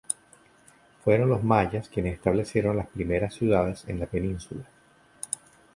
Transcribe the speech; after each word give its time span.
Fueron 1.03 1.29
los 1.29 1.43
mayas 1.43 1.87
quienes 1.87 2.15
establecieron 2.15 2.75
las 2.75 2.87
primeras 2.87 3.35
ciudades 3.35 3.83
en 3.87 3.99
la 3.99 4.07
península. 4.07 4.63